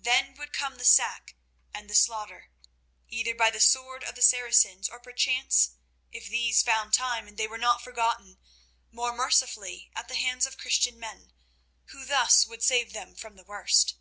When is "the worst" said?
13.36-13.94